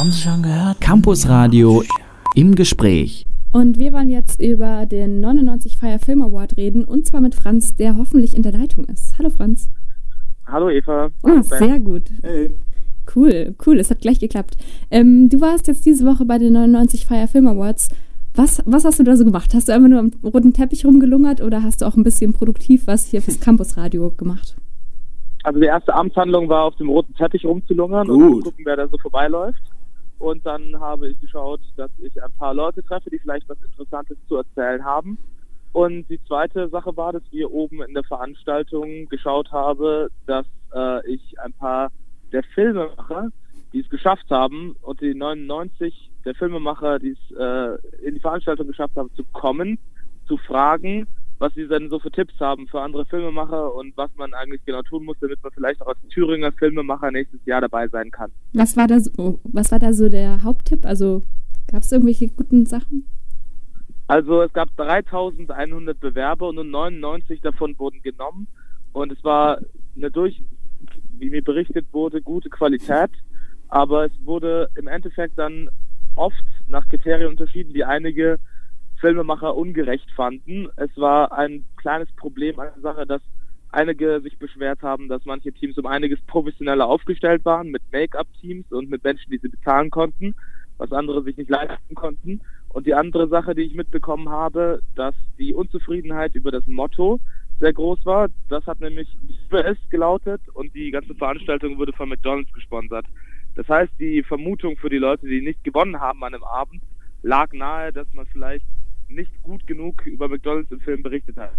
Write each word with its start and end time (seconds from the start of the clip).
Haben 0.00 0.12
Sie 0.12 0.22
schon 0.22 0.42
gehört? 0.42 0.80
Campus 0.80 1.28
Radio 1.28 1.82
im 2.34 2.54
Gespräch. 2.54 3.26
Und 3.52 3.76
wir 3.76 3.92
wollen 3.92 4.08
jetzt 4.08 4.40
über 4.40 4.86
den 4.86 5.20
99 5.20 5.76
Fire 5.76 5.98
Film 5.98 6.22
Award 6.22 6.56
reden 6.56 6.84
und 6.86 7.04
zwar 7.04 7.20
mit 7.20 7.34
Franz, 7.34 7.76
der 7.76 7.98
hoffentlich 7.98 8.34
in 8.34 8.42
der 8.42 8.52
Leitung 8.52 8.86
ist. 8.86 9.18
Hallo 9.18 9.28
Franz. 9.28 9.68
Hallo 10.46 10.70
Eva. 10.70 11.10
Oh, 11.22 11.42
sehr 11.42 11.78
gut. 11.80 12.04
Hey. 12.22 12.50
Cool, 13.14 13.54
cool, 13.66 13.78
es 13.78 13.90
hat 13.90 14.00
gleich 14.00 14.18
geklappt. 14.18 14.56
Ähm, 14.90 15.28
du 15.28 15.38
warst 15.42 15.66
jetzt 15.66 15.84
diese 15.84 16.06
Woche 16.06 16.24
bei 16.24 16.38
den 16.38 16.54
99 16.54 17.04
Fire 17.04 17.28
Film 17.28 17.46
Awards. 17.46 17.90
Was, 18.34 18.62
was 18.64 18.86
hast 18.86 19.00
du 19.00 19.02
da 19.02 19.16
so 19.16 19.26
gemacht? 19.26 19.52
Hast 19.52 19.68
du 19.68 19.74
einfach 19.74 19.90
nur 19.90 19.98
am 19.98 20.12
roten 20.24 20.54
Teppich 20.54 20.86
rumgelungert 20.86 21.42
oder 21.42 21.62
hast 21.62 21.82
du 21.82 21.84
auch 21.84 21.96
ein 21.96 22.04
bisschen 22.04 22.32
produktiv 22.32 22.86
was 22.86 23.04
hier 23.04 23.20
fürs 23.20 23.38
Campusradio 23.38 24.12
gemacht? 24.12 24.56
Also 25.42 25.60
die 25.60 25.66
erste 25.66 25.92
Amtshandlung 25.92 26.48
war 26.48 26.64
auf 26.64 26.76
dem 26.76 26.88
roten 26.88 27.14
Teppich 27.14 27.44
rumzulungern 27.44 28.08
Gut. 28.08 28.16
und 28.16 28.44
zu 28.44 28.50
gucken, 28.50 28.64
wer 28.64 28.76
da 28.76 28.88
so 28.88 28.96
vorbeiläuft. 28.96 29.60
Und 30.20 30.44
dann 30.44 30.78
habe 30.78 31.08
ich 31.08 31.18
geschaut, 31.18 31.60
dass 31.76 31.90
ich 31.98 32.22
ein 32.22 32.30
paar 32.38 32.52
Leute 32.52 32.82
treffe, 32.82 33.08
die 33.08 33.18
vielleicht 33.18 33.48
was 33.48 33.56
Interessantes 33.64 34.18
zu 34.28 34.36
erzählen 34.36 34.84
haben. 34.84 35.16
Und 35.72 36.08
die 36.10 36.22
zweite 36.24 36.68
Sache 36.68 36.94
war, 36.94 37.12
dass 37.12 37.22
wir 37.30 37.50
oben 37.50 37.82
in 37.82 37.94
der 37.94 38.04
Veranstaltung 38.04 39.08
geschaut 39.08 39.50
haben, 39.50 40.08
dass 40.26 40.46
äh, 40.74 41.10
ich 41.10 41.40
ein 41.40 41.54
paar 41.54 41.90
der 42.32 42.42
Filmemacher, 42.42 43.30
die 43.72 43.80
es 43.80 43.88
geschafft 43.88 44.30
haben, 44.30 44.76
und 44.82 45.00
die 45.00 45.14
99 45.14 46.10
der 46.26 46.34
Filmemacher, 46.34 46.98
die 46.98 47.12
es 47.12 47.36
äh, 47.38 48.06
in 48.06 48.14
die 48.14 48.20
Veranstaltung 48.20 48.66
geschafft 48.66 48.96
haben, 48.96 49.10
zu 49.16 49.24
kommen, 49.32 49.78
zu 50.28 50.36
fragen, 50.36 51.06
was 51.40 51.54
sie 51.54 51.66
denn 51.66 51.88
so 51.88 51.98
für 51.98 52.10
Tipps 52.10 52.38
haben 52.38 52.68
für 52.68 52.82
andere 52.82 53.06
Filmemacher 53.06 53.74
und 53.74 53.96
was 53.96 54.14
man 54.16 54.34
eigentlich 54.34 54.62
genau 54.66 54.82
tun 54.82 55.06
muss, 55.06 55.18
damit 55.20 55.42
man 55.42 55.50
vielleicht 55.52 55.80
auch 55.80 55.86
als 55.86 55.98
Thüringer 56.10 56.52
Filmemacher 56.52 57.10
nächstes 57.10 57.44
Jahr 57.46 57.62
dabei 57.62 57.88
sein 57.88 58.10
kann. 58.10 58.30
Was 58.52 58.76
war 58.76 58.86
da 58.86 59.00
so, 59.00 59.40
was 59.44 59.72
war 59.72 59.78
da 59.78 59.94
so 59.94 60.10
der 60.10 60.42
Haupttipp? 60.42 60.84
Also 60.84 61.22
gab 61.66 61.82
es 61.82 61.90
irgendwelche 61.90 62.28
guten 62.28 62.66
Sachen? 62.66 63.06
Also 64.06 64.42
es 64.42 64.52
gab 64.52 64.68
3100 64.76 65.98
Bewerber 65.98 66.48
und 66.48 66.56
nur 66.56 66.64
99 66.64 67.40
davon 67.40 67.78
wurden 67.78 68.02
genommen 68.02 68.46
und 68.92 69.10
es 69.10 69.24
war 69.24 69.60
eine 69.96 70.10
durch, 70.10 70.42
wie 71.18 71.30
mir 71.30 71.42
berichtet 71.42 71.86
wurde, 71.92 72.20
gute 72.20 72.50
Qualität, 72.50 73.10
aber 73.68 74.04
es 74.04 74.12
wurde 74.26 74.68
im 74.76 74.88
Endeffekt 74.88 75.38
dann 75.38 75.70
oft 76.16 76.44
nach 76.68 76.86
Kriterien 76.88 77.28
unterschieden, 77.28 77.72
die 77.72 77.84
einige 77.84 78.38
Filmemacher 79.00 79.56
ungerecht 79.56 80.10
fanden. 80.12 80.68
Es 80.76 80.96
war 80.96 81.32
ein 81.32 81.64
kleines 81.76 82.10
Problem 82.12 82.56
der 82.56 82.72
Sache, 82.80 83.06
dass 83.06 83.22
einige 83.72 84.20
sich 84.20 84.38
beschwert 84.38 84.82
haben, 84.82 85.08
dass 85.08 85.24
manche 85.24 85.52
Teams 85.52 85.78
um 85.78 85.86
einiges 85.86 86.20
professioneller 86.22 86.86
aufgestellt 86.86 87.44
waren, 87.44 87.70
mit 87.70 87.82
Make-up-Teams 87.92 88.70
und 88.72 88.90
mit 88.90 89.02
Menschen, 89.04 89.30
die 89.30 89.38
sie 89.38 89.48
bezahlen 89.48 89.90
konnten, 89.90 90.34
was 90.78 90.92
andere 90.92 91.22
sich 91.22 91.36
nicht 91.36 91.50
leisten 91.50 91.94
konnten. 91.94 92.40
Und 92.68 92.86
die 92.86 92.94
andere 92.94 93.28
Sache, 93.28 93.54
die 93.54 93.62
ich 93.62 93.74
mitbekommen 93.74 94.28
habe, 94.28 94.80
dass 94.94 95.14
die 95.38 95.54
Unzufriedenheit 95.54 96.34
über 96.34 96.50
das 96.50 96.66
Motto 96.66 97.18
sehr 97.58 97.72
groß 97.72 98.06
war. 98.06 98.28
Das 98.48 98.66
hat 98.66 98.80
nämlich 98.80 99.08
US 99.52 99.76
gelautet 99.90 100.40
und 100.54 100.74
die 100.74 100.90
ganze 100.90 101.14
Veranstaltung 101.14 101.78
wurde 101.78 101.92
von 101.92 102.08
McDonald's 102.08 102.52
gesponsert. 102.52 103.06
Das 103.56 103.68
heißt, 103.68 103.92
die 103.98 104.22
Vermutung 104.22 104.76
für 104.76 104.88
die 104.88 104.98
Leute, 104.98 105.26
die 105.26 105.42
nicht 105.42 105.62
gewonnen 105.64 106.00
haben 106.00 106.22
an 106.24 106.32
dem 106.32 106.44
Abend, 106.44 106.82
lag 107.22 107.52
nahe, 107.52 107.92
dass 107.92 108.12
man 108.14 108.26
vielleicht 108.26 108.64
nicht 109.10 109.42
gut 109.42 109.66
genug 109.66 110.06
über 110.06 110.28
McDonalds 110.28 110.70
im 110.70 110.80
Film 110.80 111.02
berichtet 111.02 111.36
hat. 111.36 111.52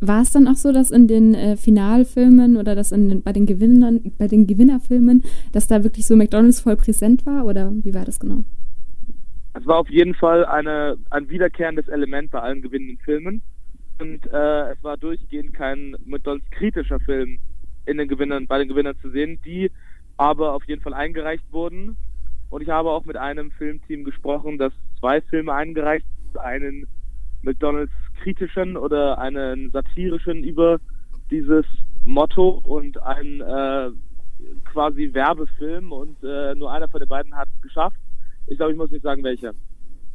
War 0.00 0.22
es 0.22 0.32
dann 0.32 0.48
auch 0.48 0.56
so, 0.56 0.72
dass 0.72 0.90
in 0.90 1.06
den 1.06 1.34
äh, 1.34 1.56
Finalfilmen 1.56 2.56
oder 2.56 2.74
dass 2.74 2.92
in 2.92 3.08
den, 3.08 3.22
bei 3.22 3.32
den 3.32 3.46
Gewinnern, 3.46 4.12
bei 4.18 4.28
den 4.28 4.46
Gewinnerfilmen, 4.46 5.22
dass 5.52 5.66
da 5.66 5.82
wirklich 5.82 6.06
so 6.06 6.16
McDonalds 6.16 6.60
voll 6.60 6.76
präsent 6.76 7.24
war 7.24 7.46
oder 7.46 7.72
wie 7.72 7.94
war 7.94 8.04
das 8.04 8.20
genau? 8.20 8.44
Es 9.54 9.64
war 9.66 9.78
auf 9.78 9.88
jeden 9.88 10.14
Fall 10.14 10.44
eine, 10.44 10.96
ein 11.10 11.28
wiederkehrendes 11.28 11.88
Element 11.88 12.32
bei 12.32 12.40
allen 12.40 12.60
gewinnenden 12.60 12.98
Filmen 12.98 13.40
und 14.00 14.26
äh, 14.26 14.72
es 14.72 14.82
war 14.82 14.96
durchgehend 14.96 15.54
kein 15.54 15.96
McDonalds 16.04 16.50
kritischer 16.50 16.98
Film 17.00 17.38
in 17.86 17.98
den 17.98 18.08
Gewinnern, 18.08 18.46
bei 18.46 18.58
den 18.58 18.68
Gewinnern 18.68 18.96
zu 19.00 19.10
sehen, 19.10 19.38
die 19.44 19.70
aber 20.16 20.54
auf 20.54 20.64
jeden 20.64 20.82
Fall 20.82 20.94
eingereicht 20.94 21.44
wurden 21.52 21.96
und 22.50 22.62
ich 22.62 22.68
habe 22.68 22.90
auch 22.90 23.04
mit 23.04 23.16
einem 23.16 23.50
Filmteam 23.50 24.04
gesprochen, 24.04 24.58
das 24.58 24.72
zwei 25.00 25.20
Filme 25.20 25.52
eingereicht, 25.52 26.06
einen 26.38 26.86
McDonalds 27.42 27.92
kritischen 28.22 28.76
oder 28.76 29.18
einen 29.18 29.70
satirischen 29.70 30.44
über 30.44 30.78
dieses 31.30 31.64
Motto 32.04 32.62
und 32.64 33.02
einen 33.02 33.40
äh, 33.40 33.90
quasi 34.64 35.12
Werbefilm 35.12 35.92
und 35.92 36.16
äh, 36.22 36.54
nur 36.54 36.72
einer 36.72 36.88
von 36.88 37.00
den 37.00 37.08
beiden 37.08 37.34
hat 37.34 37.48
es 37.54 37.62
geschafft. 37.62 37.96
Ich 38.46 38.56
glaube, 38.56 38.72
ich 38.72 38.78
muss 38.78 38.90
nicht 38.90 39.02
sagen, 39.02 39.22
welcher. 39.22 39.52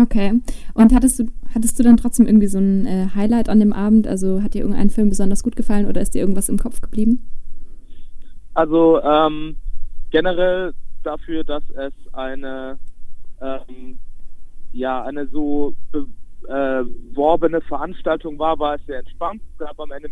Okay. 0.00 0.40
Und 0.74 0.94
hattest 0.94 1.18
du, 1.18 1.28
hattest 1.54 1.78
du 1.78 1.82
dann 1.82 1.96
trotzdem 1.96 2.26
irgendwie 2.26 2.46
so 2.46 2.58
ein 2.58 2.86
äh, 2.86 3.08
Highlight 3.14 3.48
an 3.48 3.60
dem 3.60 3.72
Abend? 3.72 4.06
Also 4.06 4.42
hat 4.42 4.54
dir 4.54 4.62
irgendein 4.62 4.90
Film 4.90 5.10
besonders 5.10 5.42
gut 5.42 5.56
gefallen 5.56 5.86
oder 5.86 6.00
ist 6.00 6.14
dir 6.14 6.20
irgendwas 6.20 6.48
im 6.48 6.58
Kopf 6.58 6.80
geblieben? 6.80 7.22
Also 8.54 9.02
ähm, 9.02 9.56
generell 10.10 10.72
dafür, 11.02 11.44
dass 11.44 11.62
es 11.70 11.92
eine 12.12 12.78
ähm, 13.40 13.98
ja 14.72 15.02
eine 15.02 15.26
so 15.26 15.74
beworbene 15.92 17.58
äh, 17.58 17.62
Veranstaltung 17.62 18.38
war, 18.38 18.58
war 18.58 18.74
es 18.74 18.86
sehr 18.86 19.00
entspannt. 19.00 19.42
Es 19.52 19.58
gab 19.58 19.78
am 19.78 19.92
Ende 19.92 20.08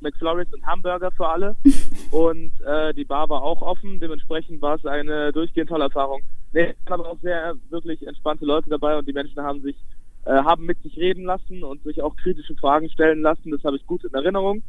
McFlurries 0.00 0.52
und 0.52 0.66
Hamburger 0.66 1.10
für 1.10 1.28
alle 1.28 1.54
und 2.10 2.52
äh, 2.66 2.92
die 2.94 3.04
Bar 3.04 3.28
war 3.28 3.42
auch 3.42 3.62
offen. 3.62 4.00
Dementsprechend 4.00 4.60
war 4.60 4.76
es 4.76 4.86
eine 4.86 5.32
durchgehend 5.32 5.70
tolle 5.70 5.84
Erfahrung. 5.84 6.22
Nee, 6.52 6.74
aber 6.86 7.10
auch 7.10 7.18
sehr 7.22 7.54
wirklich 7.70 8.06
entspannte 8.06 8.44
Leute 8.44 8.68
dabei 8.68 8.98
und 8.98 9.08
die 9.08 9.12
Menschen 9.12 9.42
haben 9.42 9.60
sich 9.62 9.76
äh, 10.24 10.30
haben 10.32 10.66
mit 10.66 10.80
sich 10.82 10.96
reden 10.96 11.24
lassen 11.24 11.64
und 11.64 11.82
sich 11.82 12.02
auch 12.02 12.16
kritische 12.16 12.54
Fragen 12.54 12.88
stellen 12.90 13.22
lassen. 13.22 13.50
Das 13.50 13.64
habe 13.64 13.76
ich 13.76 13.86
gut 13.86 14.04
in 14.04 14.14
Erinnerung 14.14 14.62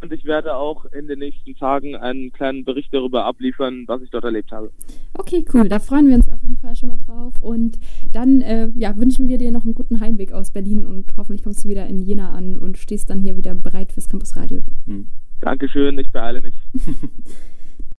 und 0.00 0.12
ich 0.12 0.24
werde 0.24 0.54
auch 0.56 0.84
in 0.86 1.06
den 1.06 1.18
nächsten 1.18 1.54
Tagen 1.56 1.96
einen 1.96 2.32
kleinen 2.32 2.64
Bericht 2.64 2.92
darüber 2.92 3.24
abliefern, 3.24 3.84
was 3.86 4.02
ich 4.02 4.10
dort 4.10 4.24
erlebt 4.24 4.52
habe. 4.52 4.70
Okay, 5.14 5.44
cool. 5.54 5.68
Da 5.68 5.78
freuen 5.78 6.08
wir 6.08 6.16
uns 6.16 6.28
auf 6.28 6.42
jeden 6.42 6.56
Fall 6.56 6.76
schon 6.76 6.90
mal 6.90 6.98
drauf. 6.98 7.34
Und 7.40 7.78
dann 8.12 8.40
äh, 8.42 8.68
ja, 8.74 8.96
wünschen 8.96 9.28
wir 9.28 9.38
dir 9.38 9.50
noch 9.50 9.64
einen 9.64 9.74
guten 9.74 10.00
Heimweg 10.00 10.32
aus 10.32 10.50
Berlin 10.50 10.84
und 10.84 11.16
hoffentlich 11.16 11.42
kommst 11.42 11.64
du 11.64 11.68
wieder 11.68 11.86
in 11.86 12.00
Jena 12.00 12.32
an 12.32 12.58
und 12.58 12.76
stehst 12.76 13.10
dann 13.10 13.20
hier 13.20 13.36
wieder 13.36 13.54
bereit 13.54 13.92
fürs 13.92 14.08
Campus 14.08 14.36
Radio. 14.36 14.60
Hm. 14.86 15.06
Dankeschön, 15.40 15.98
ich 15.98 16.10
beeile 16.10 16.40
mich. 16.40 16.54